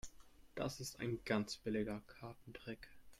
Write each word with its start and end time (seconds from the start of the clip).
Das 0.55 0.79
ist 0.79 0.99
ein 0.99 1.19
ganz 1.25 1.57
billiger 1.57 2.01
Kartentrick. 2.07 2.87